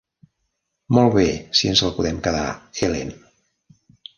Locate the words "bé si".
1.17-1.71